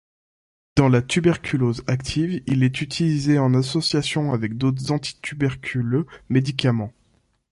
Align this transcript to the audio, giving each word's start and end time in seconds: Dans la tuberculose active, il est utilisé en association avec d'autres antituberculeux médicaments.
Dans 0.75 0.89
la 0.89 1.03
tuberculose 1.03 1.83
active, 1.85 2.41
il 2.47 2.63
est 2.63 2.81
utilisé 2.81 3.37
en 3.37 3.53
association 3.53 4.33
avec 4.33 4.57
d'autres 4.57 4.91
antituberculeux 4.91 6.07
médicaments. 6.27 6.91